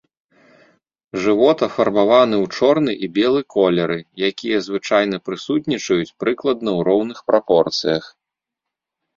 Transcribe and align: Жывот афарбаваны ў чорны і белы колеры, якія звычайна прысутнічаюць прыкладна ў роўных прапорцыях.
Жывот 1.25 1.59
афарбаваны 1.67 2.35
ў 2.43 2.61
чорны 2.61 2.95
і 3.07 3.09
белы 3.17 3.41
колеры, 3.57 3.97
якія 4.31 4.57
звычайна 4.69 5.21
прысутнічаюць 5.29 6.11
прыкладна 6.25 6.69
ў 6.77 6.79
роўных 6.89 7.19
прапорцыях. 7.29 8.03